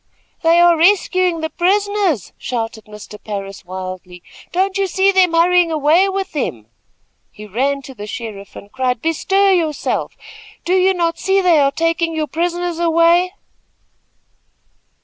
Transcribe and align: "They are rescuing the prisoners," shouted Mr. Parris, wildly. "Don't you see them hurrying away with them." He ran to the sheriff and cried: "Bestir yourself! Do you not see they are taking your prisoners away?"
"They 0.41 0.59
are 0.59 0.75
rescuing 0.75 1.41
the 1.41 1.51
prisoners," 1.51 2.33
shouted 2.39 2.85
Mr. 2.85 3.23
Parris, 3.23 3.63
wildly. 3.65 4.23
"Don't 4.51 4.75
you 4.79 4.87
see 4.87 5.11
them 5.11 5.33
hurrying 5.33 5.71
away 5.71 6.09
with 6.09 6.31
them." 6.31 6.65
He 7.31 7.45
ran 7.45 7.83
to 7.83 7.93
the 7.93 8.07
sheriff 8.07 8.55
and 8.55 8.71
cried: 8.71 8.99
"Bestir 9.03 9.51
yourself! 9.53 10.17
Do 10.65 10.73
you 10.73 10.95
not 10.95 11.19
see 11.19 11.39
they 11.39 11.59
are 11.59 11.71
taking 11.71 12.15
your 12.15 12.25
prisoners 12.25 12.79
away?" 12.79 13.35